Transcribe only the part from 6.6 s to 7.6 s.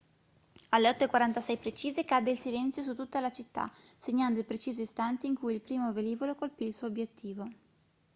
il suo obiettivo